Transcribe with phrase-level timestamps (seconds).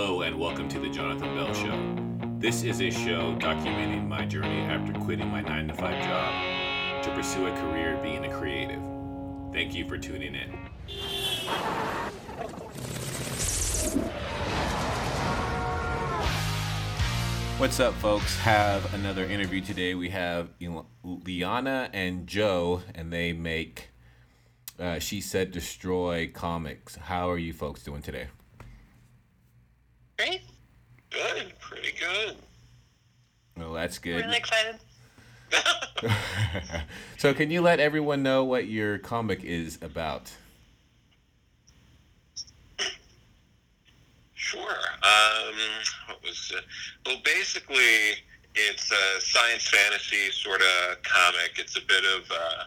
[0.00, 2.38] Hello, and welcome to the Jonathan Bell Show.
[2.38, 7.10] This is a show documenting my journey after quitting my 9 to 5 job to
[7.16, 8.80] pursue a career being a creative.
[9.52, 10.50] Thank you for tuning in.
[17.58, 18.38] What's up, folks?
[18.38, 19.96] Have another interview today.
[19.96, 20.50] We have
[21.02, 23.88] Liana and Joe, and they make
[24.78, 26.94] uh, She Said Destroy comics.
[26.94, 28.28] How are you folks doing today?
[30.18, 30.42] Great.
[31.10, 31.52] Good.
[31.60, 32.36] Pretty good.
[33.56, 34.24] Well, that's good.
[34.24, 34.76] Really excited.
[37.18, 40.32] so, can you let everyone know what your comic is about?
[44.34, 44.60] Sure.
[44.60, 45.54] Um,
[46.08, 46.64] what was it?
[47.06, 48.16] Well, basically,
[48.54, 51.58] it's a science fantasy sort of comic.
[51.58, 52.64] It's a bit of uh,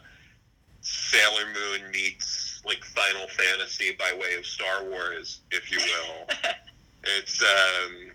[0.80, 6.52] Sailor Moon meets like Final Fantasy by way of Star Wars, if you will.
[7.04, 8.12] it's um,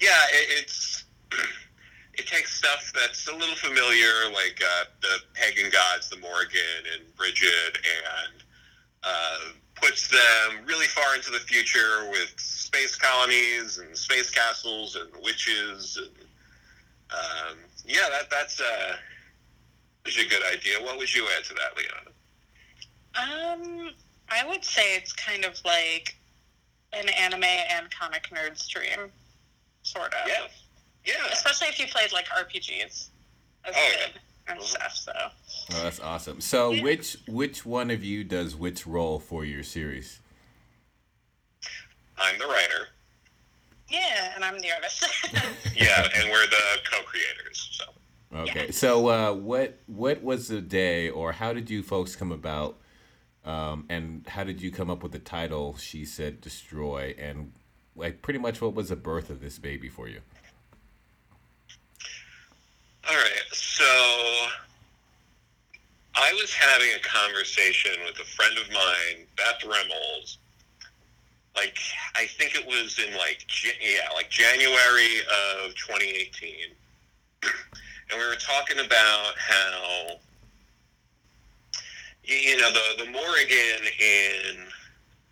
[0.00, 1.04] yeah, it, it's
[2.14, 6.60] it takes stuff that's a little familiar, like uh, the pagan gods, the Morrigan
[6.94, 8.42] and Brigid, and
[9.02, 9.38] uh,
[9.74, 15.98] puts them really far into the future with space colonies and space castles and witches
[16.00, 16.26] and
[17.12, 18.96] um, yeah, that that's uh,
[20.06, 20.80] is a good idea.
[20.80, 22.12] What would you add to that, Liana?
[23.14, 23.90] Um,
[24.30, 26.16] I would say it's kind of like
[26.92, 29.10] an anime and comic nerd stream,
[29.82, 30.28] sort of.
[30.28, 30.46] Yeah,
[31.04, 31.14] yeah.
[31.32, 33.08] Especially if you played like RPGs as
[33.66, 34.06] Oh, a yeah.
[34.06, 34.64] kid and Mhm.
[34.64, 34.94] stuff.
[34.96, 35.12] So
[35.74, 36.40] Oh, that's awesome.
[36.40, 36.82] So, Yeah.
[36.82, 40.20] which which one of you does which role for your series?
[42.18, 42.88] I'm the writer.
[43.88, 45.04] yeah, and I'm the artist.
[45.74, 47.68] Yeah, and we're the co-creators.
[47.72, 47.84] So.
[48.34, 48.70] Okay.
[48.70, 52.78] So, uh, what what was the day, or how did you folks come about,
[53.44, 55.76] um, and how did you come up with the title?
[55.76, 57.52] She said, "Destroy," and
[57.96, 60.20] like pretty much what was the birth of this baby for you?
[63.08, 63.84] All right, so
[66.14, 70.38] I was having a conversation with a friend of mine, Beth Reynolds.
[71.56, 71.78] Like
[72.14, 73.44] I think it was in like
[73.80, 75.18] yeah, like January
[75.64, 76.54] of 2018,
[77.42, 77.52] and
[78.12, 80.18] we were talking about how
[82.24, 84.66] you know the the Morrigan in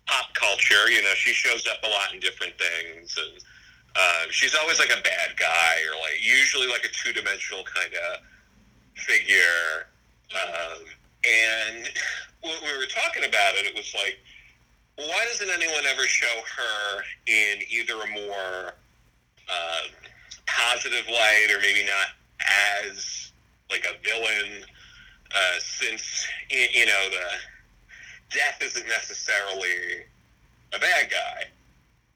[0.07, 0.89] pop culture.
[0.89, 3.43] You know, she shows up a lot in different things and.
[3.93, 7.93] Uh, she's always like a bad guy, or like usually like a two dimensional kind
[7.93, 8.21] of
[8.95, 9.87] figure.
[10.31, 10.85] Um,
[11.27, 11.89] and
[12.41, 14.17] when we were talking about it, it was like,
[14.95, 18.73] why doesn't anyone ever show her in either a more
[19.49, 19.81] uh,
[20.45, 22.07] positive light, or maybe not
[22.39, 23.31] as
[23.69, 24.63] like a villain?
[25.33, 30.03] Uh, since you know the death isn't necessarily
[30.73, 31.45] a bad guy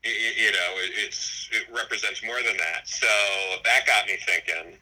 [0.05, 2.87] you know, it, it's it represents more than that.
[2.87, 3.07] So
[3.63, 4.77] that got me thinking,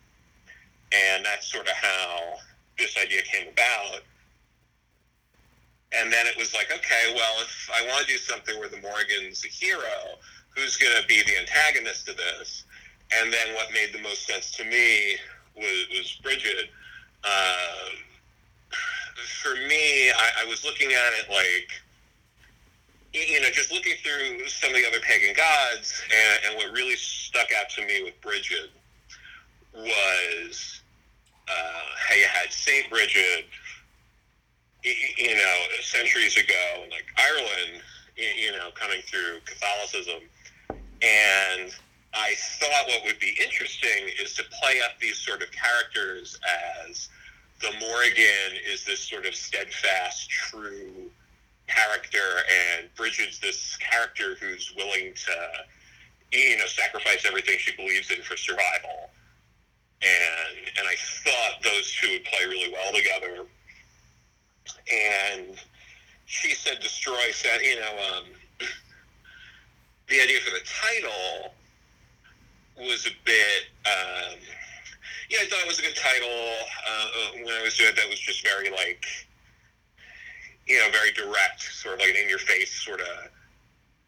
[0.91, 2.35] and that's sort of how
[2.77, 4.01] this idea came about.
[5.95, 8.81] And then it was like, okay, well, if I want to do something where the
[8.81, 10.17] Morrigan's a hero,
[10.55, 12.63] who's going to be the antagonist of this?
[13.15, 15.17] And then what made the most sense to me
[15.55, 16.71] was, was Bridget.
[17.23, 17.93] Um,
[19.15, 21.69] for me, I, I was looking at it like,
[23.13, 26.95] you know, just looking through some of the other pagan gods, and, and what really
[26.95, 28.71] stuck out to me with Bridget
[29.75, 30.81] was
[31.47, 33.45] uh, how you had Saint Bridget,
[34.83, 37.81] you know, centuries ago, like Ireland,
[38.17, 40.21] you know, coming through Catholicism,
[41.01, 41.73] and
[42.13, 46.39] I thought what would be interesting is to play up these sort of characters
[46.87, 47.09] as
[47.63, 51.09] the Morrigan is this sort of steadfast, true
[51.67, 52.43] character,
[52.77, 58.35] and Bridget's this character who's willing to, you know, sacrifice everything she believes in for
[58.35, 59.09] survival.
[60.01, 63.45] And and I thought those two would play really well together.
[64.91, 65.57] And
[66.25, 68.23] she said, "Destroy." Said, you know, um,
[70.09, 71.53] the idea for the title
[72.77, 73.63] was a bit.
[73.85, 74.39] Um,
[75.33, 76.29] yeah, I thought it was a good title.
[76.85, 79.03] Uh, when I was doing it, that was just very like
[80.67, 83.29] you know, very direct, sort of like an in your face sort of,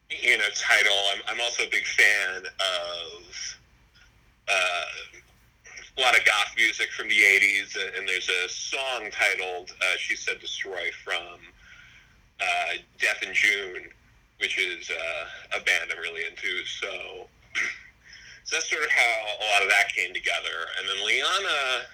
[0.10, 0.96] you know, title.
[1.14, 3.58] I'm, I'm also a big fan of
[4.48, 4.86] uh,
[5.98, 10.16] a lot of goth music from the 80s, and there's a song titled uh, She
[10.16, 11.40] Said Destroy from
[12.40, 13.90] uh, Death in June,
[14.40, 16.64] which is uh, a band I'm really into.
[16.66, 17.28] So,
[18.46, 19.12] so that's sort of how
[19.42, 20.70] a lot of that came together.
[20.80, 21.86] And then Liana,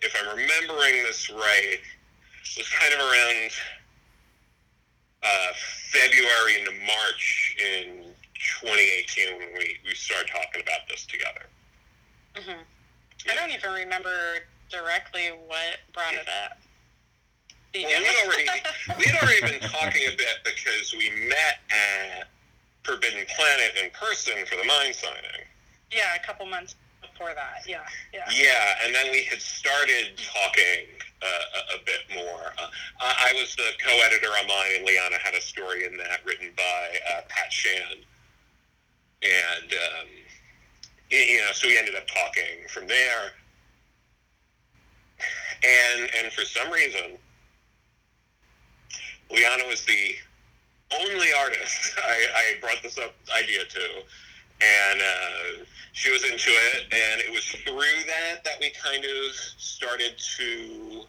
[0.00, 1.78] if I'm remembering this right,
[2.56, 3.50] was kind of around
[5.22, 5.52] uh,
[5.92, 8.04] February into March in
[8.60, 11.46] 2018 when we, we started talking about this together.
[12.36, 12.62] hmm
[13.30, 14.10] I don't even remember
[14.68, 16.58] directly what brought it up.
[17.74, 18.48] Well, we had already
[18.98, 22.28] we had already been talking a bit because we met at
[22.82, 25.46] Forbidden Planet in person for the mine signing.
[25.92, 27.68] Yeah, a couple months before that.
[27.68, 27.80] Yeah,
[28.12, 28.24] yeah.
[28.32, 30.86] Yeah, and then we had started talking
[31.22, 32.52] uh, a, a bit more.
[32.58, 32.68] Uh,
[33.00, 36.98] I was the co-editor on mine, and Liana had a story in that written by
[37.12, 38.04] uh, Pat Shand.
[39.22, 40.08] And um,
[41.10, 43.32] you know, so we ended up talking from there.
[45.62, 47.18] And and for some reason,
[49.30, 50.14] Liana was the
[51.00, 53.80] only artist I, I brought this up idea to,
[54.60, 59.34] and uh, she was into it, and it was through that that we kind of
[59.56, 61.02] started to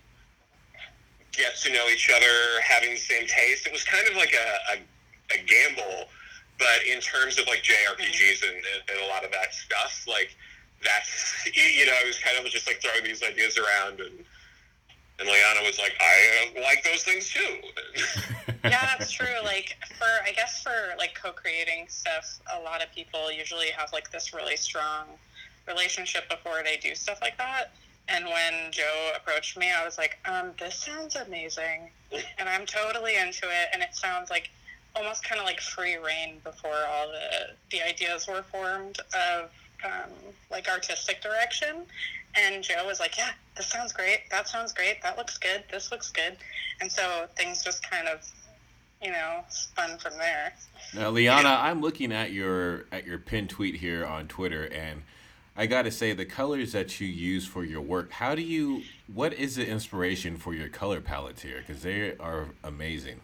[1.32, 3.66] get to know each other, having the same taste.
[3.66, 6.08] It was kind of like a, a, a gamble,
[6.60, 10.36] but in terms of like JRPGs and, and, a lot of that stuff, like
[10.84, 14.26] that's you know, it was kind of just like throwing these ideas around and.
[15.20, 17.58] And Liana was like, I uh, like those things too.
[18.64, 19.28] yeah, that's true.
[19.44, 24.12] Like for I guess for like co-creating stuff, a lot of people usually have like
[24.12, 25.06] this really strong
[25.68, 27.72] relationship before they do stuff like that.
[28.10, 31.90] And when Joe approached me, I was like, um, this sounds amazing.
[32.38, 33.70] And I'm totally into it.
[33.74, 34.50] And it sounds like
[34.96, 39.50] almost kind of like free reign before all the, the ideas were formed of
[39.84, 40.10] um,
[40.52, 41.86] like artistic direction.
[42.36, 44.22] And Joe was like, yeah, this sounds great.
[44.32, 45.02] That sounds great.
[45.04, 45.64] That looks good.
[45.72, 46.36] This looks good.
[46.82, 48.28] And so things just kind of,
[49.02, 50.54] you know, spun from there.
[50.96, 55.04] Now, Liana, I'm looking at your at your pin tweet here on Twitter, and
[55.56, 58.12] I got to say the colors that you use for your work.
[58.12, 58.84] How do you?
[59.14, 61.64] What is the inspiration for your color palette here?
[61.66, 63.20] Because they are amazing.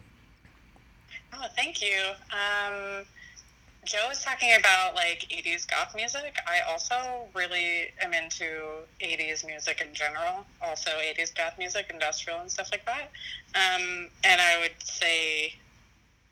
[1.34, 1.98] Oh, thank you.
[2.32, 3.06] Um,
[3.90, 6.38] Joe was talking about like 80s goth music.
[6.46, 12.52] I also really am into 80s music in general, also 80s goth music, industrial, and
[12.52, 13.10] stuff like that.
[13.56, 15.56] Um, and I would say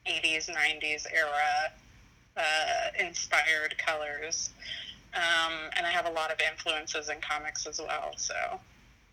[0.06, 1.72] 80s, 90s era
[2.38, 4.52] uh, inspired colors.
[5.16, 8.12] Um, and I have a lot of influences in comics as well.
[8.18, 8.36] So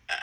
[0.07, 0.13] uh,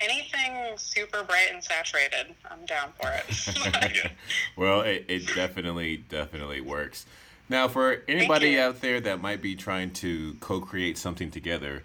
[0.00, 4.10] anything super bright and saturated, I'm down for it.
[4.56, 7.04] Well, it, it definitely definitely works.
[7.48, 11.82] Now, for anybody out there that might be trying to co-create something together,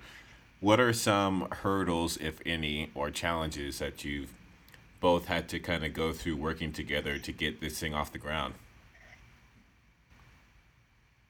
[0.59, 4.33] what are some hurdles, if any, or challenges that you've
[4.99, 8.17] both had to kind of go through working together to get this thing off the
[8.17, 8.55] ground?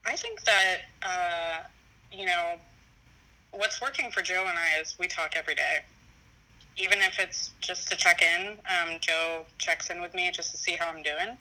[0.06, 1.64] I think that, uh,
[2.12, 2.56] you know,
[3.52, 5.80] what's working for Joe and I is we talk every day.
[6.76, 10.58] Even if it's just to check in, um, Joe checks in with me just to
[10.58, 11.38] see how I'm doing,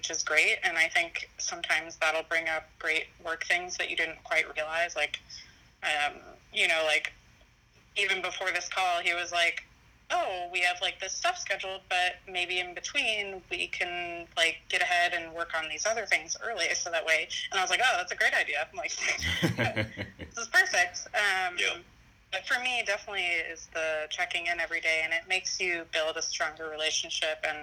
[0.00, 0.56] which is great.
[0.64, 4.96] And I think sometimes that'll bring up great work things that you didn't quite realize.
[4.96, 5.20] Like,
[5.82, 6.14] um,
[6.54, 7.12] you know, like
[7.98, 9.62] even before this call, he was like,
[10.10, 14.80] oh, we have like this stuff scheduled, but maybe in between we can like get
[14.80, 17.28] ahead and work on these other things early, so that way.
[17.50, 18.66] And I was like, oh, that's a great idea.
[18.72, 18.92] I'm like,
[20.18, 21.08] this is perfect.
[21.12, 21.76] Um, Yeah.
[22.32, 26.16] But for me, definitely is the checking in every day, and it makes you build
[26.16, 27.58] a stronger relationship, and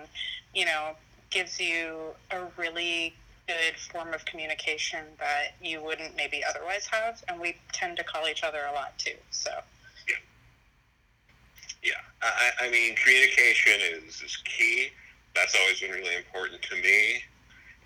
[0.54, 0.98] you know,
[1.30, 3.14] gives you a really
[3.48, 7.24] good form of communication that you wouldn't maybe otherwise have.
[7.28, 9.16] And we tend to call each other a lot too.
[9.32, 9.52] So.
[10.08, 10.16] Yeah,
[11.84, 11.94] Yeah.
[12.22, 14.90] I, I mean, communication is, is key.
[15.36, 17.22] That's always been really important to me.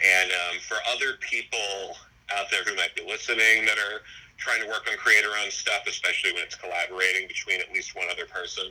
[0.03, 1.95] And um, for other people
[2.35, 4.01] out there who might be listening that are
[4.37, 8.25] trying to work on creator-owned stuff, especially when it's collaborating between at least one other
[8.25, 8.65] person,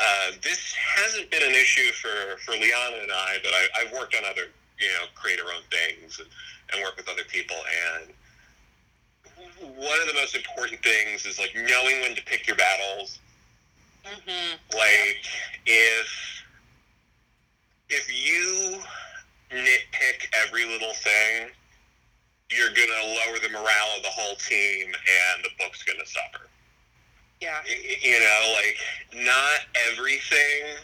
[0.00, 4.14] uh, this hasn't been an issue for, for Liana and I, but I, I've worked
[4.14, 6.28] on other, you know, creator-owned things and,
[6.72, 7.56] and work with other people.
[7.98, 8.12] And
[9.76, 13.18] one of the most important things is like knowing when to pick your battles
[14.08, 14.56] Mm-hmm.
[14.78, 15.24] like
[15.66, 16.44] if
[17.90, 18.78] if you
[19.50, 21.50] nitpick every little thing
[22.50, 26.47] you're gonna lower the morale of the whole team and the book's gonna suffer
[27.40, 27.58] Yeah.
[28.02, 30.76] You know like not everything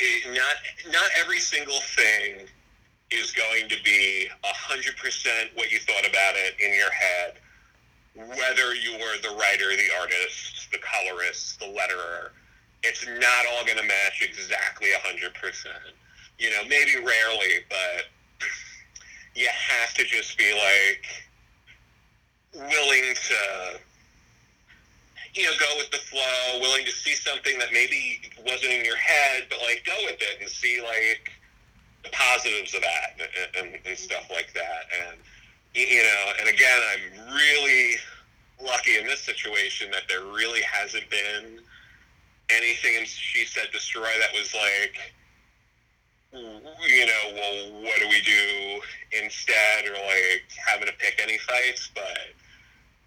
[0.00, 2.46] eh, not not every single thing
[3.10, 7.34] is going to be hundred percent what you thought about it in your head
[8.16, 12.30] whether you were the writer, the artist, the colorist, the letterer,
[12.82, 15.66] it's not all going to match exactly 100%.
[16.38, 18.06] You know, maybe rarely, but
[19.34, 21.04] you have to just be like
[22.54, 23.80] willing to,
[25.36, 28.96] you know, go with the flow, willing to see something that maybe wasn't in your
[28.96, 31.30] head, but like go with it and see like,
[32.06, 34.86] the positives of that and, and, and stuff like that.
[35.08, 35.18] And
[35.74, 37.96] you know, and again, I'm really
[38.62, 41.58] lucky in this situation that there really hasn't been
[42.48, 45.12] anything in She Said Destroy that was like,
[46.32, 48.80] you know, well, what do we do
[49.22, 52.32] instead, or like having to pick any fights, but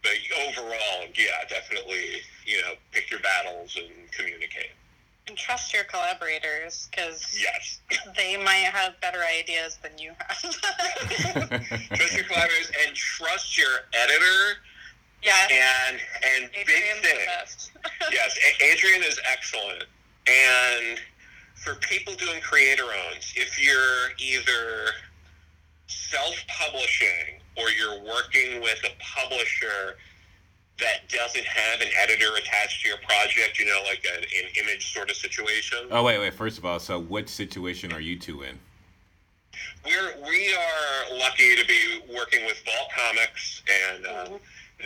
[0.01, 0.11] but
[0.47, 4.71] overall, yeah, definitely, you know, pick your battles and communicate.
[5.27, 7.79] And trust your collaborators because yes,
[8.17, 10.41] they might have better ideas than you have.
[11.93, 14.59] trust your collaborators and trust your editor.
[15.21, 15.35] Yeah.
[15.51, 18.11] And and Adrian's big thing.
[18.11, 19.83] yes, Adrian is excellent.
[20.27, 20.99] And
[21.55, 24.93] for people doing creator owns, if you're either
[25.87, 29.97] self-publishing or you're working with a publisher
[30.79, 34.93] that doesn't have an editor attached to your project, you know, like a, an image
[34.93, 35.79] sort of situation.
[35.91, 36.33] Oh wait, wait.
[36.33, 38.57] First of all, so what situation are you two in?
[39.85, 43.61] We're we are lucky to be working with Vault Comics,
[43.93, 44.35] and uh, mm-hmm.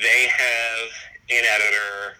[0.01, 0.89] they have
[1.29, 2.17] an editor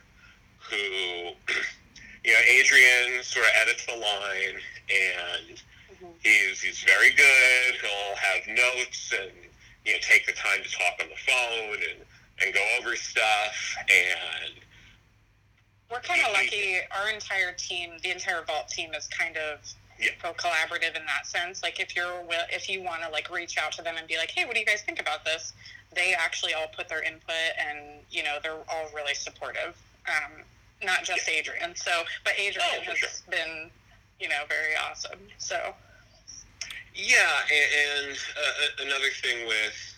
[0.59, 0.75] who,
[2.25, 4.59] you know, Adrian sort of edits the line,
[4.89, 6.05] and mm-hmm.
[6.21, 7.75] he's he's very good.
[7.81, 9.31] He'll have notes and
[9.85, 12.05] you know take the time to talk on the phone and
[12.41, 14.53] and go over stuff and
[15.91, 19.59] we're kind of lucky our entire team the entire vault team is kind of
[19.99, 20.09] yeah.
[20.23, 23.81] collaborative in that sense like if you're if you want to like reach out to
[23.81, 25.53] them and be like hey what do you guys think about this
[25.93, 30.43] they actually all put their input and you know they're all really supportive um,
[30.83, 31.39] not just yeah.
[31.39, 33.09] adrian so but adrian oh, has sure.
[33.29, 33.69] been
[34.19, 35.73] you know very awesome so
[36.95, 39.97] yeah, and, and uh, another thing with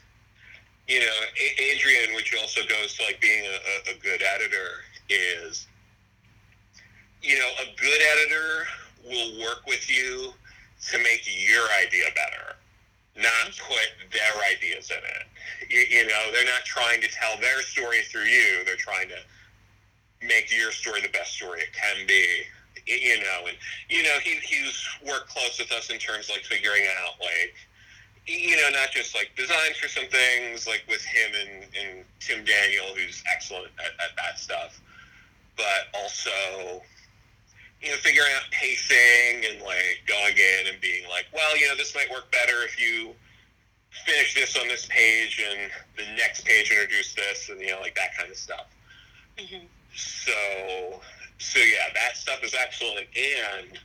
[0.87, 1.17] you know
[1.59, 5.67] Adrian, which also goes to like being a, a good editor, is
[7.21, 8.65] you know a good editor
[9.05, 10.33] will work with you
[10.89, 12.55] to make your idea better,
[13.15, 15.71] not put their ideas in it.
[15.71, 18.63] You, you know, they're not trying to tell their story through you.
[18.65, 19.17] They're trying to
[20.25, 22.43] make your story the best story it can be
[22.85, 23.57] you know, and
[23.89, 27.55] you know he he's worked close with us in terms of, like figuring out like
[28.27, 32.43] you know not just like designs for some things like with him and, and Tim
[32.43, 34.79] Daniel who's excellent at, at that stuff,
[35.57, 36.81] but also
[37.81, 41.75] you know figuring out pacing and like going in and being like, well, you know
[41.75, 43.13] this might work better if you
[44.03, 47.95] finish this on this page and the next page introduce this and you know like
[47.95, 48.67] that kind of stuff.
[49.37, 49.65] Mm-hmm.
[49.95, 51.01] So
[51.37, 53.07] so yeah, that stuff is excellent.
[53.15, 53.79] And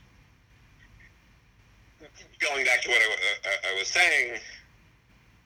[2.39, 4.39] going back to what I, I, uh, uh, I was saying,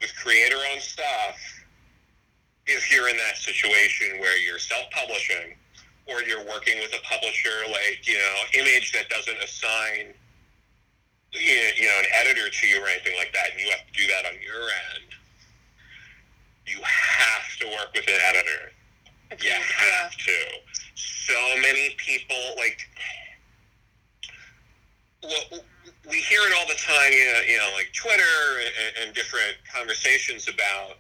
[0.02, 1.38] with creator-owned stuff,
[2.68, 5.56] if you're in that situation where you're self-publishing
[6.08, 10.14] or you're working with a publisher like you know Image that doesn't assign
[11.34, 14.08] you know an editor to you or anything like that, and you have to do
[14.08, 15.10] that on your end,
[16.66, 18.72] you have to work with an editor.
[19.44, 20.34] You have to
[21.26, 22.80] so many people like
[25.24, 25.62] well,
[26.08, 29.58] we hear it all the time, you know, you know like Twitter and, and different
[29.74, 30.98] conversations about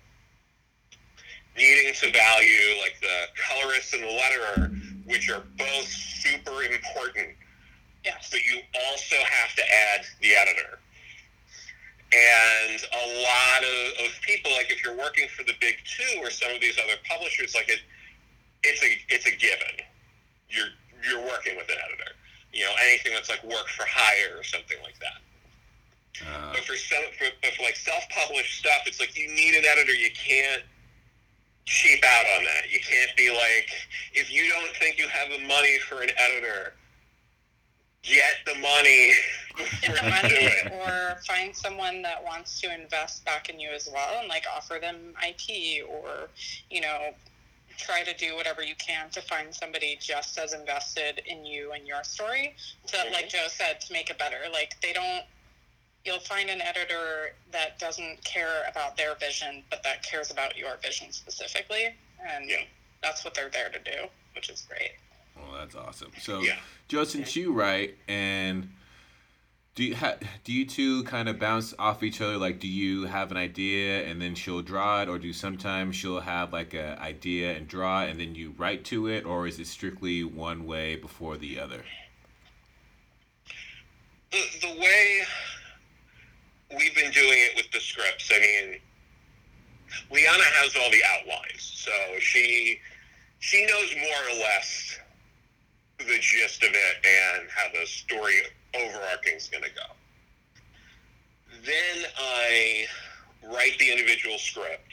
[1.55, 7.29] needing to value like the colorist and the letterer, which are both super important.
[8.03, 8.29] Yes.
[8.32, 10.79] But you also have to add the editor.
[12.13, 16.29] And a lot of, of people, like if you're working for the big two or
[16.29, 17.79] some of these other publishers, like it,
[18.63, 19.86] it's a it's a given
[20.56, 20.72] you're
[21.04, 22.12] you're working with an editor.
[22.54, 25.20] You know, anything that's like work for hire or something like that.
[26.24, 29.66] Uh, but for some, for, but for like self-published stuff, it's like you need an
[29.66, 29.94] editor.
[29.94, 30.64] You can't
[31.66, 32.72] cheap out on that.
[32.72, 33.70] You can't be like,
[34.14, 36.74] if you don't think you have the money for an editor,
[38.04, 39.12] get the money.
[39.82, 40.50] Get the money,
[40.84, 44.80] or find someone that wants to invest back in you as well, and like offer
[44.82, 46.28] them IP, or
[46.70, 47.14] you know,
[47.77, 51.88] try to do whatever you can to find somebody just as invested in you and
[51.88, 52.55] your story
[52.88, 53.13] to mm-hmm.
[53.13, 55.24] like joe said to make it better like they don't
[56.03, 60.77] you'll find an editor that doesn't care about their vision but that cares about your
[60.84, 61.86] vision specifically
[62.27, 62.58] and yeah.
[63.01, 64.91] that's what they're there to do which is great
[65.36, 66.55] well that's awesome so yeah.
[66.88, 68.70] joe since you write and
[69.75, 70.15] do you ha-
[70.46, 72.38] do you two kind of bounce off each other?
[72.38, 76.22] Like, do you have an idea and then she'll draw it, or do sometimes she'll
[76.22, 79.67] have like an idea and draw and then you write to it, or is it
[79.67, 81.84] strictly one way before the other?
[84.32, 85.24] The, the way
[86.77, 88.79] we've been doing it with the scripts, I mean,
[90.10, 92.79] Liana has all the outlines, so she
[93.39, 95.00] she knows more or less
[96.25, 98.41] gist of it and how the story
[98.74, 99.89] overarching is going to go.
[101.63, 102.86] then I
[103.44, 104.91] write the individual script,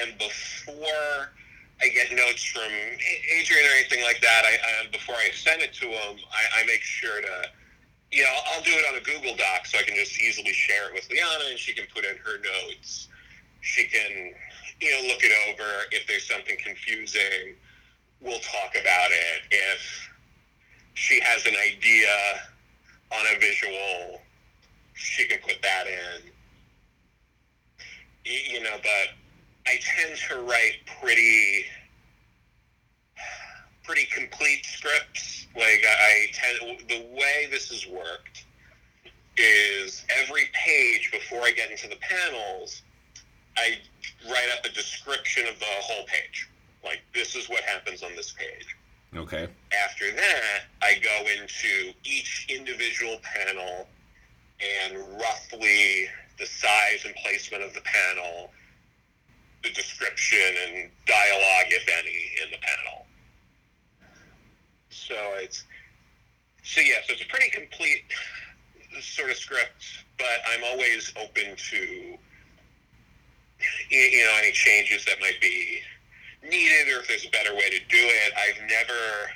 [0.00, 1.30] and before
[1.82, 2.70] I get notes from
[3.38, 6.66] Adrian or anything like that, I, I before I send it to him, I, I
[6.66, 7.34] make sure to,
[8.12, 10.88] you know, I'll do it on a Google Doc so I can just easily share
[10.88, 13.08] it with Liana, and she can put in her notes.
[13.60, 14.32] She can,
[14.80, 15.68] you know, look it over.
[15.90, 17.54] If there's something confusing,
[18.22, 19.42] we'll talk about it.
[19.50, 20.10] If
[20.94, 22.08] she has an idea
[23.10, 24.20] on a visual,
[24.94, 26.30] she can put that in.
[28.24, 29.08] You know, but
[29.66, 31.64] I tend to write pretty
[33.84, 35.46] pretty complete scripts.
[35.56, 38.44] Like I tend the way this has worked
[39.36, 42.82] is every page before I get into the panels,
[43.56, 43.78] I
[44.26, 46.48] write up a description of the whole page.
[46.84, 48.76] Like this is what happens on this page.
[49.14, 49.46] Okay.
[49.84, 53.86] After that, I go into each individual panel
[54.60, 56.06] and roughly
[56.38, 58.50] the size and placement of the panel
[59.62, 63.06] the description and dialogue, if any, in the panel.
[64.90, 65.64] So it's
[66.62, 68.04] so yeah, so it's a pretty complete
[69.00, 69.84] sort of script,
[70.18, 71.76] but I'm always open to
[73.90, 75.80] you know any changes that might be
[76.42, 78.32] needed or if there's a better way to do it.
[78.36, 79.30] I've never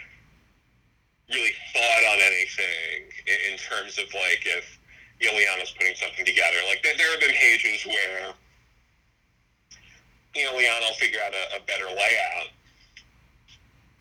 [1.31, 4.79] really thought on anything in, terms of like if
[5.21, 6.59] Liana's putting something together.
[6.69, 8.35] Like there, there have been pages where
[10.35, 12.51] you know, Liana will figure out a, a better layout,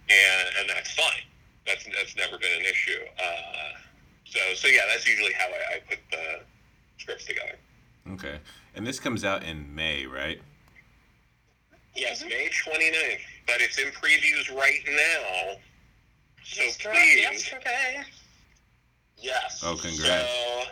[0.09, 1.25] and and that's fine.
[1.65, 3.01] That's that's never been an issue.
[3.17, 3.79] Uh,
[4.25, 6.41] so so yeah, that's usually how I, I put the
[6.97, 7.57] scripts together.
[8.11, 8.39] Okay,
[8.75, 10.41] and this comes out in May, right?
[11.95, 15.55] Yes, May 29th, but it's in previews right now.
[16.43, 17.21] So Just please.
[17.21, 18.03] yesterday.
[19.17, 19.61] Yes.
[19.63, 20.29] Oh, congrats.
[20.29, 20.63] So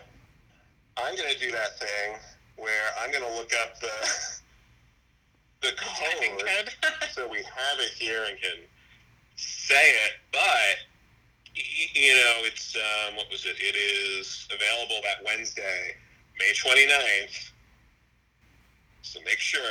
[0.98, 2.16] I'm going to do that thing
[2.58, 3.88] where I'm going to look up the
[5.62, 7.10] the Typing code code.
[7.14, 8.60] so we have it here and can
[9.38, 10.12] say it.
[10.34, 10.78] But
[11.56, 13.56] you know, it's um, what was it?
[13.60, 15.96] It is available that Wednesday,
[16.38, 17.52] May 29th.
[19.04, 19.62] So make sure.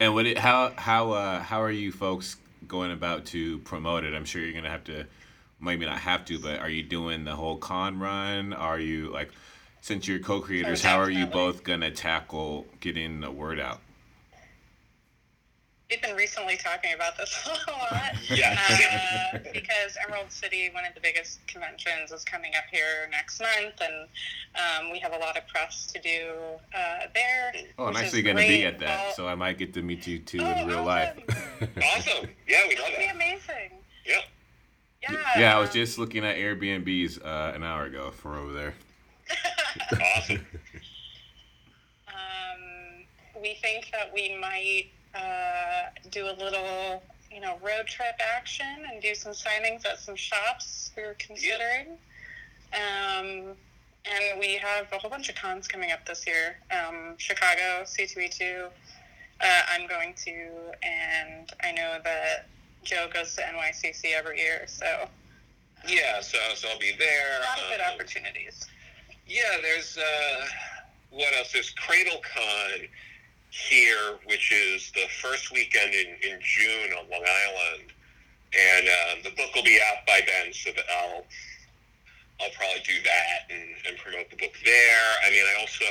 [0.00, 0.26] And what?
[0.26, 4.14] It, how how uh, how are you folks going about to promote it?
[4.14, 5.06] I'm sure you're gonna have to,
[5.60, 8.52] maybe not have to, but are you doing the whole con run?
[8.52, 9.30] Are you like,
[9.80, 13.80] since you're co-creators, Oh, how are you both gonna tackle getting the word out?
[15.92, 18.14] We've been recently talking about this a lot.
[18.30, 18.82] Yes.
[19.34, 23.74] Uh, because Emerald City, one of the biggest conventions, is coming up here next month,
[23.82, 24.08] and
[24.86, 26.32] um, we have a lot of press to do
[26.74, 27.52] uh, there.
[27.78, 30.18] Oh, I'm actually gonna be at that, Well, so I might get to meet you
[30.20, 31.14] too Oh, in real life.
[31.60, 32.30] awesome.
[32.48, 33.14] Yeah, we love That'd be that.
[33.14, 33.72] amazing.
[34.06, 34.22] Yep.
[35.02, 35.16] Yeah.
[35.36, 38.72] yeah, I was just looking at Airbnbs uh, an hour ago for over there.
[40.16, 40.36] Awesome.
[42.08, 43.04] um,
[43.42, 49.00] we think that we might uh, do a little, you know, road trip action and
[49.02, 51.98] do some signings at some shops we were considering.
[52.72, 53.54] Um,
[54.04, 56.56] and we have a whole bunch of cons coming up this year.
[56.70, 60.32] Um, Chicago, C2E2, uh, I'm going to,
[60.82, 62.46] and I know that
[62.84, 65.08] Joe goes to NYCC every year, so
[65.86, 67.38] Yeah, so so I'll be there.
[67.38, 68.66] a lot of good Um, opportunities.
[69.26, 70.46] Yeah, there's uh,
[71.10, 71.52] what else?
[71.52, 72.88] There's CradleCon
[73.52, 77.92] here, which is the first weekend in, in June on Long Island,
[78.52, 81.24] and um, the book will be out by then, so that I'll
[82.40, 85.06] I'll probably do that and, and promote the book there.
[85.24, 85.84] I mean, I also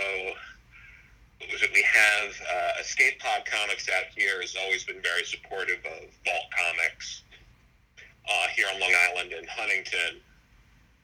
[1.50, 1.72] was it?
[1.74, 6.48] We have uh, Escape Pod Comics out here has always been very supportive of Vault
[6.54, 7.24] Comics
[8.30, 10.22] uh, here on Long Island and Huntington.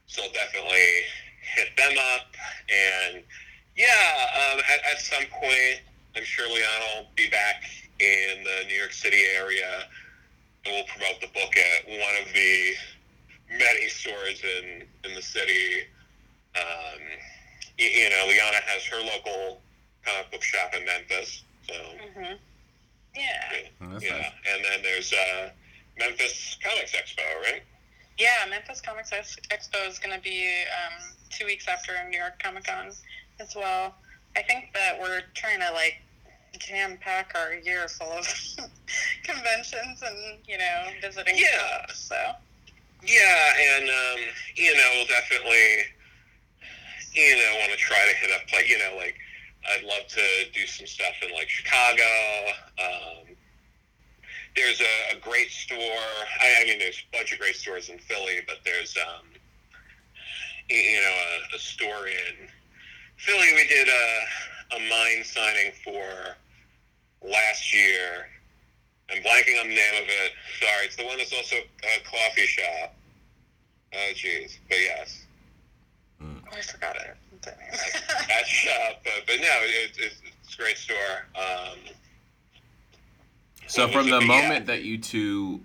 [0.07, 1.05] So definitely
[1.55, 2.27] hit them up.
[2.69, 3.23] And
[3.75, 5.81] yeah, um, at, at some point,
[6.17, 7.61] I'm sure Liana will be back
[7.99, 9.85] in the New York City area
[10.65, 12.73] and we'll promote the book at one of the
[13.51, 15.85] many stores in, in the city.
[16.55, 16.99] Um,
[17.77, 19.61] you, you know, Liana has her local
[20.03, 21.43] comic book shop in Memphis.
[21.69, 21.73] So,
[22.15, 22.33] hmm
[23.15, 23.21] Yeah.
[23.81, 24.17] Oh, yeah.
[24.17, 24.31] nice.
[24.51, 25.49] And then there's uh,
[25.99, 27.61] Memphis Comics Expo, right?
[28.17, 32.41] Yeah, Memphis Comics Ex- Expo is going to be um, two weeks after New York
[32.41, 32.87] Comic Con
[33.39, 33.93] as well.
[34.35, 36.01] I think that we're trying to like
[36.59, 38.25] jam pack our year full of
[39.23, 41.35] conventions and you know visiting.
[41.37, 41.81] Yeah.
[41.81, 42.15] shops, So
[43.05, 44.19] Yeah, and um,
[44.55, 45.85] you know, we'll definitely,
[47.13, 49.15] you know, want to try to hit up like you know, like
[49.69, 50.21] I'd love to
[50.53, 52.03] do some stuff in like Chicago.
[52.79, 53.35] Um,
[54.55, 55.77] there's a, a great store.
[56.41, 59.25] I, I mean, there's a bunch of great stores in Philly, but there's um,
[60.69, 61.15] you know,
[61.53, 62.49] a, a store in
[63.17, 64.21] Philly, we did a,
[64.75, 66.35] a mine signing for
[67.27, 68.27] last year.
[69.09, 70.31] I'm blanking on the name of it.
[70.59, 72.95] Sorry, it's the one that's also a coffee shop.
[73.93, 74.57] Oh, jeez.
[74.67, 75.25] But yes.
[76.21, 77.15] Oh, I forgot it.
[77.43, 79.01] that shop.
[79.03, 80.95] But, but no, it, it's, it's a great store.
[81.35, 81.77] Um,
[83.67, 85.61] so from the moment that you two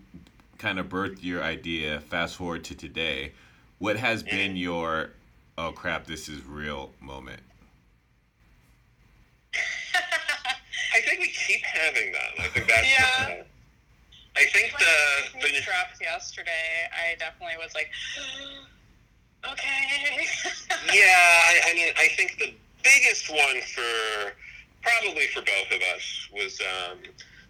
[0.58, 3.32] kind of birthed your idea, fast forward to today,
[3.78, 4.36] what has mm-hmm.
[4.36, 5.10] been your
[5.58, 7.40] oh crap, this is real moment?
[10.94, 12.32] I think we keep having them.
[12.38, 13.42] I think that's yeah.
[14.36, 16.88] I think when the, the dropped yesterday.
[16.88, 17.90] I definitely was like,
[19.52, 20.24] okay.
[20.94, 24.32] yeah, I, I, mean, I think the biggest one for
[24.80, 26.98] probably for both of us was um,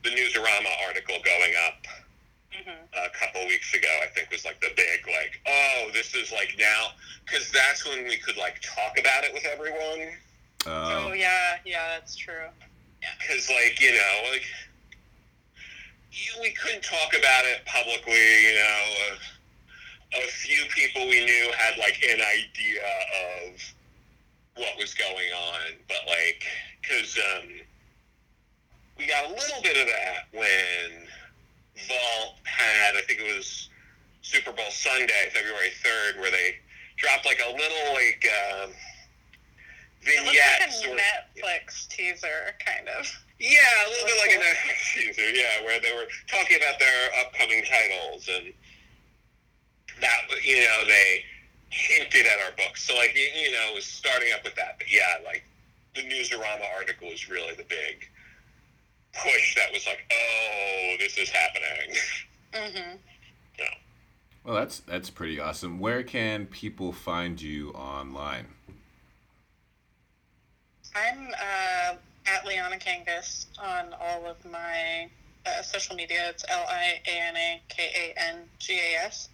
[0.02, 1.86] the Newsarama article going up
[2.50, 2.82] mm-hmm.
[2.98, 3.88] a couple weeks ago.
[4.02, 6.90] I think was like the big like, oh, this is like now
[7.24, 10.14] because that's when we could like talk about it with everyone.
[10.66, 12.46] Uh, oh yeah, yeah, that's true.
[13.18, 14.44] Because like you know like
[16.40, 18.12] we couldn't talk about it publicly.
[18.14, 18.82] You know,
[20.14, 22.82] a, a few people we knew had like an idea
[23.52, 23.60] of
[24.56, 26.44] what was going on, but like
[26.80, 27.48] because um,
[28.98, 31.06] we got a little bit of that when
[31.88, 33.68] Vault had, I think it was
[34.22, 36.56] Super Bowl Sunday, February third, where they
[36.96, 38.26] dropped like a little like.
[38.64, 38.70] Um,
[40.02, 40.60] vignette.
[40.60, 43.06] It like a Netflix teaser, kind of.
[43.38, 45.30] Yeah, a little bit like a Netflix teaser.
[45.30, 48.52] Yeah, where they were talking about their upcoming titles and
[50.00, 51.24] that you know they
[51.70, 52.82] hinted at our books.
[52.82, 54.76] So like you, you know, it was starting up with that.
[54.78, 55.44] But yeah, like
[55.94, 58.08] the Newsarama article was really the big
[59.12, 61.96] push that was like, oh, this is happening.
[62.52, 62.96] Mm-hmm.
[63.58, 63.64] Yeah.
[64.44, 65.78] Well, that's that's pretty awesome.
[65.78, 68.46] Where can people find you online?
[70.94, 71.94] I'm uh,
[72.26, 75.08] at Liana Kangas on all of my
[75.46, 76.28] uh, social media.
[76.28, 79.28] It's L I A N A K A N G A S.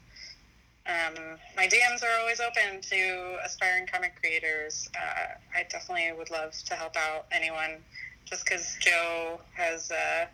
[0.87, 1.14] Um,
[1.57, 4.88] my DMs are always open to aspiring comic creators.
[4.97, 7.83] Uh, I definitely would love to help out anyone
[8.25, 10.27] just because Joe has, uh,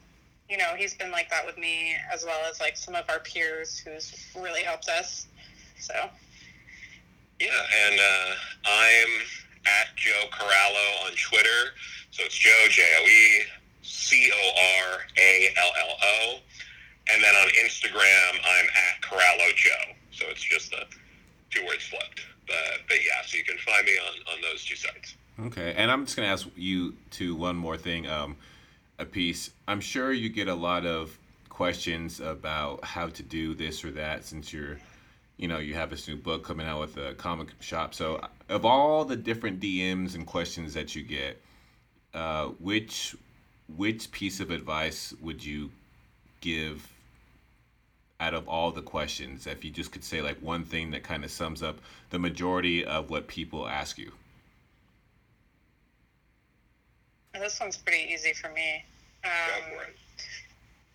[0.49, 3.19] you know, he's been like that with me as well as like some of our
[3.21, 5.27] peers who's really helped us.
[5.81, 5.95] So.
[7.41, 7.49] Yeah,
[7.89, 8.35] and uh,
[8.65, 9.09] I'm
[9.67, 11.73] at Joe Corallo on Twitter.
[12.11, 13.43] So it's Joe, J O E
[13.83, 14.51] C O
[14.91, 16.39] R A L L O.
[17.13, 19.95] And then on Instagram, I'm at Corallo Joe.
[20.11, 20.87] So it's just the
[21.51, 22.23] two words flipped.
[22.47, 25.17] But, but yeah, so you can find me on, on those two sites.
[25.47, 25.75] Okay.
[25.77, 28.07] And I'm just going to ask you to one more thing.
[28.07, 28.37] Um,
[28.99, 29.51] a piece.
[29.67, 34.25] I'm sure you get a lot of questions about how to do this or that
[34.25, 34.79] since you're
[35.37, 37.95] you know you have this new book coming out with a comic shop.
[37.95, 41.41] So of all the different dms and questions that you get
[42.15, 43.17] uh, which
[43.77, 45.71] which piece of advice would you
[46.41, 46.89] give
[48.21, 49.47] out of all the questions?
[49.47, 52.85] If you just could say like one thing that kind of sums up the majority
[52.85, 54.13] of what people ask you.
[57.33, 58.85] This one's pretty easy for me.
[59.25, 59.81] Um,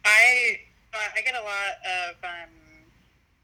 [0.05, 0.59] I
[0.93, 2.49] I get a lot of um,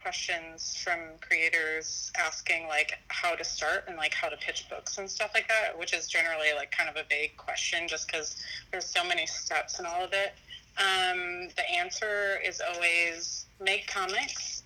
[0.05, 5.09] questions from creators asking like how to start and like how to pitch books and
[5.09, 8.35] stuff like that, which is generally like kind of a vague question just because
[8.71, 10.33] there's so many steps in all of it.
[10.77, 14.61] Um, the answer is always make comics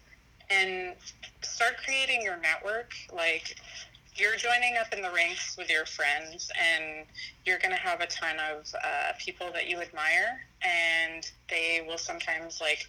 [0.50, 0.94] and
[1.42, 2.92] start creating your network.
[3.16, 3.56] Like
[4.16, 7.06] you're joining up in the ranks with your friends and
[7.46, 11.98] you're going to have a ton of uh, people that you admire and they will
[11.98, 12.86] sometimes like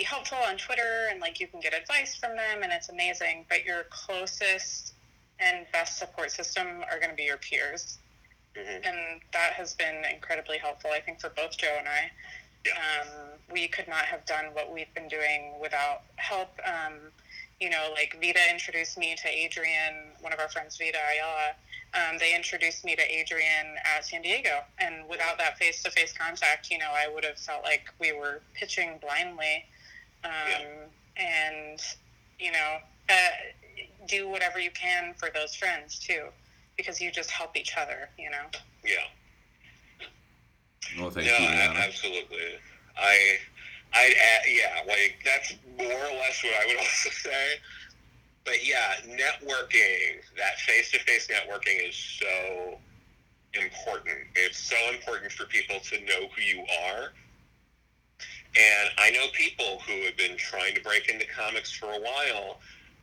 [0.00, 3.44] be helpful on Twitter and like you can get advice from them and it's amazing.
[3.50, 4.94] But your closest
[5.38, 7.98] and best support system are going to be your peers.
[8.56, 8.84] Mm-hmm.
[8.84, 12.10] And that has been incredibly helpful, I think, for both Joe and I.
[12.64, 12.72] Yeah.
[12.72, 13.08] Um,
[13.52, 16.48] we could not have done what we've been doing without help.
[16.64, 16.94] Um,
[17.60, 21.52] you know, like Vita introduced me to Adrian, one of our friends, Vita Ayala.
[21.92, 24.60] Um, they introduced me to Adrian at San Diego.
[24.78, 28.12] And without that face to face contact, you know, I would have felt like we
[28.12, 29.64] were pitching blindly
[30.24, 30.58] um, yeah.
[31.16, 31.80] and
[32.38, 32.76] you know
[33.08, 33.14] uh,
[34.06, 36.26] do whatever you can for those friends too
[36.76, 38.46] because you just help each other you know?
[38.84, 40.00] Yeah.
[40.98, 42.38] Well thank no, you absolutely.
[42.96, 43.36] I
[43.92, 47.54] i uh, yeah like that's more or less what i would also say.
[48.44, 52.78] But yeah networking that face-to-face networking is so
[53.54, 54.18] important.
[54.36, 57.12] It's so important for people to know who you are
[58.56, 62.58] and I know people who have been trying to break into comics for a while,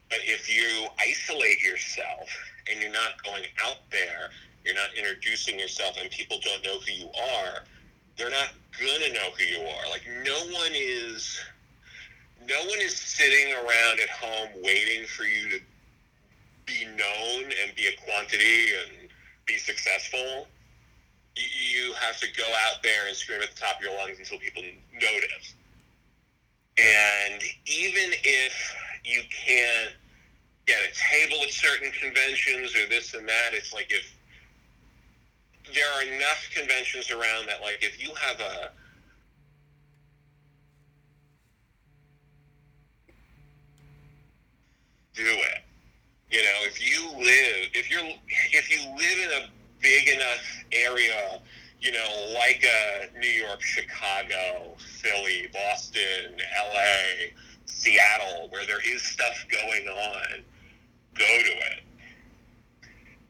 [0.09, 2.29] but if you isolate yourself
[2.69, 4.29] and you're not going out there,
[4.65, 7.63] you're not introducing yourself, and people don't know who you are,
[8.17, 9.89] they're not gonna know who you are.
[9.89, 11.39] Like no one is,
[12.47, 15.59] no one is sitting around at home waiting for you to
[16.65, 19.09] be known and be a quantity and
[19.45, 20.47] be successful.
[21.77, 24.39] You have to go out there and scream at the top of your lungs until
[24.39, 24.63] people
[24.93, 25.53] notice.
[26.77, 29.93] And even if you can't
[30.65, 34.13] get a table at certain conventions or this and that, it's like if
[35.73, 38.71] there are enough conventions around that, like if you have a
[45.17, 45.63] do it.
[46.29, 48.01] You know, if you live, if you're,
[48.51, 49.49] if you live in a
[49.81, 51.41] big enough area,
[51.81, 57.33] you know, like uh, New York, Chicago, Philly, Boston, L.A.,
[57.65, 60.43] Seattle, where there is stuff going on,
[61.17, 61.83] go to it.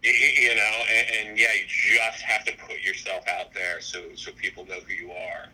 [0.03, 4.01] You, you know, and, and yeah, you just have to put yourself out there so
[4.15, 5.49] so people know who you are.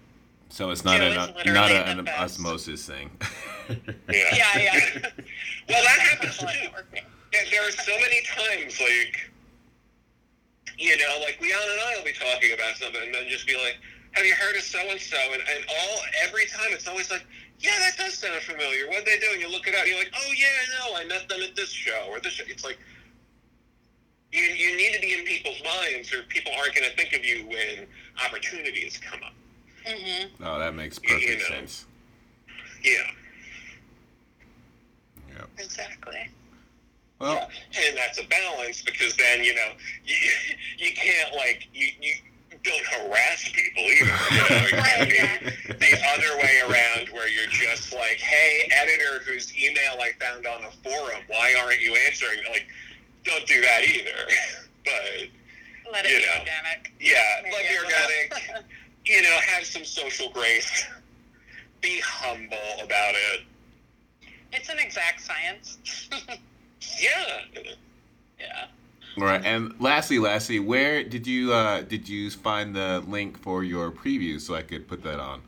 [0.50, 2.20] So it's not Joe a is not, not a, an best.
[2.40, 3.10] osmosis thing.
[3.70, 3.76] Yeah,
[4.36, 4.80] Yeah, yeah.
[5.70, 6.46] well, that happens too.
[7.34, 9.32] Yeah, there are so many times, like,
[10.78, 13.56] you know, like Liana and I will be talking about something, and then just be
[13.56, 13.78] like,
[14.14, 17.26] "Have you heard of so and so?" And and all every time it's always like,
[17.60, 18.88] "Yeah, that does sound familiar.
[18.90, 20.96] What they do?" And you look it up, and you're like, "Oh yeah, I know.
[20.98, 22.46] I met them at this show or this." Show.
[22.48, 22.80] It's like
[24.32, 27.24] you you need to be in people's minds, or people aren't going to think of
[27.24, 27.88] you when
[28.26, 29.34] opportunities come up.
[29.86, 30.44] Mm-hmm.
[30.44, 31.56] oh, that makes You perfect know.
[31.58, 31.86] sense.
[32.84, 32.92] Yeah.
[35.36, 35.50] Yep.
[35.60, 36.30] Exactly.
[37.20, 37.50] Well,
[37.88, 39.72] and that's a balance because then you know
[40.06, 40.16] you,
[40.78, 42.14] you can't like you, you
[42.64, 44.06] don't harass people either.
[44.32, 45.40] You know, it can Right, be yeah.
[45.80, 50.64] the other way around where you're just like, hey, editor, whose email I found on
[50.64, 52.40] a forum, why aren't you answering?
[52.50, 52.66] Like,
[53.26, 54.10] don't do that either.
[54.86, 56.32] But Let it You be know.
[56.40, 56.92] organic.
[57.00, 58.00] yeah, Maybe like a you're little.
[58.32, 58.66] organic.
[59.06, 60.86] You know, have some social grace.
[61.82, 63.42] Be humble about it.
[64.52, 65.78] it's an exact science.
[67.00, 67.64] Yeah.
[68.40, 68.66] yeah.
[69.18, 69.44] all right.
[69.44, 74.40] And lastly, lastly, where did you uh, did you find the link for your preview
[74.40, 75.42] so I could put that on,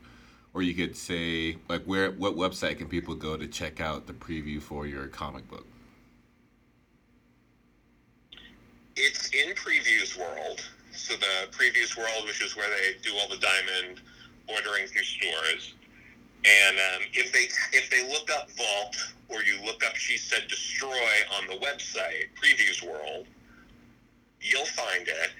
[0.54, 4.12] or you could say like where what website can people go to check out the
[4.12, 5.66] preview for your comic book?
[8.96, 10.64] it's in Previews World.
[10.92, 14.00] So the Previews World, which is where they do all the diamond
[14.48, 15.74] ordering through stores.
[16.46, 18.96] And um, if they if they look up Vault
[19.28, 20.90] or you look up She Said Destroy
[21.36, 23.26] on the website Previews World,
[24.40, 25.30] you'll find it.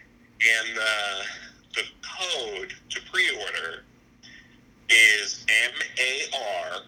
[0.41, 1.23] And uh,
[1.75, 3.85] the code to pre-order
[4.89, 6.81] is M A R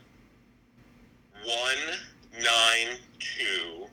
[1.44, 1.98] one
[2.42, 3.86] nine two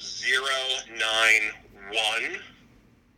[0.00, 0.42] zero
[0.90, 1.52] nine
[1.92, 2.40] one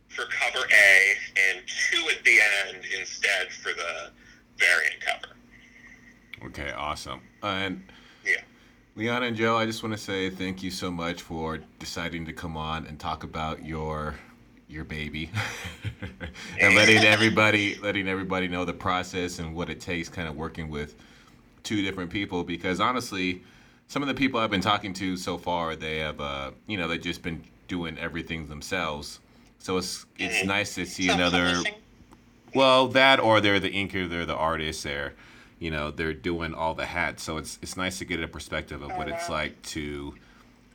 [0.09, 1.15] for cover A
[1.49, 4.11] and two at the end instead for the
[4.57, 5.34] variant cover.
[6.43, 7.21] Okay, awesome.
[7.43, 7.83] And
[8.25, 8.41] Yeah.
[8.95, 12.33] Liana and Joe, I just want to say thank you so much for deciding to
[12.33, 14.15] come on and talk about your
[14.67, 15.29] your baby
[16.59, 20.69] and letting everybody letting everybody know the process and what it takes kind of working
[20.69, 20.95] with
[21.61, 23.43] two different people because honestly
[23.87, 26.87] some of the people I've been talking to so far they have uh you know
[26.87, 29.19] they've just been doing everything themselves
[29.59, 30.47] so it's it's Mhm.
[30.47, 31.61] nice to see another
[32.55, 35.13] well, that or they're the inker, they're the artist, they're
[35.59, 37.23] you know, they're doing all the hats.
[37.23, 40.13] So it's it's nice to get a perspective of what it's like to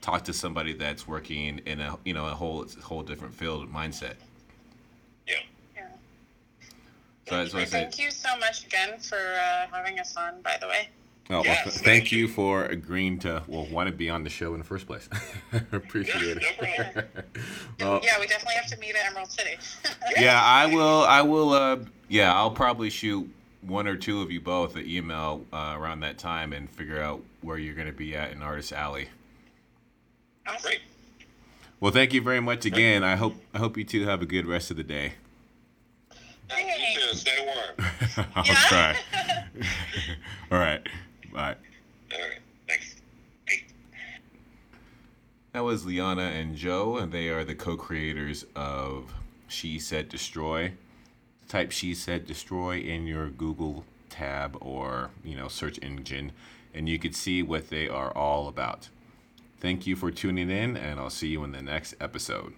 [0.01, 4.15] talk to somebody that's working in a you know, a whole whole different field mindset.
[5.27, 5.35] Yeah.
[5.77, 5.83] Yeah.
[7.29, 10.57] So I just want Thank you so much again for uh, having us on, by
[10.61, 10.89] the way.
[11.29, 14.55] oh, well, th- thank you for agreeing to well want to be on the show
[14.55, 15.09] in the first place.
[15.73, 17.11] Appreciate Yeah, it.
[17.81, 19.57] well, yeah, we definitely have to meet at Emerald City.
[20.19, 21.05] yeah, I will.
[21.05, 21.51] I will.
[21.53, 21.77] Uh,
[22.09, 23.31] yeah, I'll probably shoot
[23.63, 27.23] one or two of you both an email uh, around that time and figure out
[27.43, 29.09] where you're going to be at in Artist Alley.
[30.47, 30.63] awesome.
[30.63, 30.81] Great.
[31.79, 33.03] Well, thank you very much again.
[33.05, 35.15] I hope I hope you two have a good rest of the day.
[36.49, 37.17] Thank you too.
[37.17, 37.91] Stay warm.
[38.35, 38.55] I'll Yeah.
[38.69, 38.97] try.
[40.53, 40.87] All right.
[41.33, 41.55] Bye.
[42.13, 42.39] All right.
[42.69, 42.97] Thanks.
[43.47, 43.53] Bye.
[45.53, 49.13] That was Liana and Joe, and they are the co-creators of
[49.49, 50.73] She Said Destroy.
[51.51, 56.31] Type She Said Destroy in your Google tab or you know search engine,
[56.73, 58.89] and you could see what they are all about.
[59.59, 62.53] Thank you for tuning in, and I'll see you in the next episode.